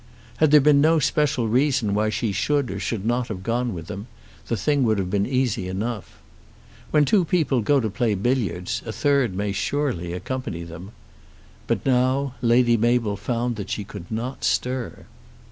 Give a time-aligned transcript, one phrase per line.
[0.37, 3.85] Had there been no special reason why she should or should not have gone with
[3.85, 4.07] them,
[4.47, 6.17] the thing would have been easy enough.
[6.89, 10.91] When two people go to play billiards, a third may surely accompany them.
[11.67, 15.05] But now, Lady Mabel found that she could not stir.